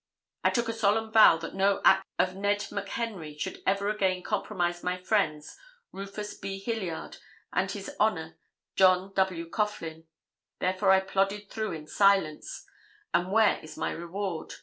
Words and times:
I 0.43 0.49
took 0.49 0.67
a 0.67 0.73
solemn 0.73 1.11
vow 1.11 1.37
that 1.37 1.53
no 1.53 1.79
act 1.85 2.07
of 2.17 2.35
Ned 2.35 2.61
McHenry 2.71 3.39
should 3.39 3.61
ever 3.67 3.87
again 3.87 4.23
compromise 4.23 4.81
my 4.81 4.97
friends 4.97 5.55
Rufus 5.91 6.33
B. 6.33 6.57
Hilliard 6.59 7.17
and 7.53 7.69
His 7.69 7.95
Honor 7.99 8.39
John 8.75 9.13
W. 9.13 9.47
Coughlin. 9.47 10.05
Therefore 10.57 10.89
I 10.89 11.01
plodded 11.01 11.51
through 11.51 11.73
in 11.73 11.85
silence, 11.85 12.65
and 13.13 13.31
where 13.31 13.59
is 13.59 13.77
my 13.77 13.91
reward? 13.91 14.55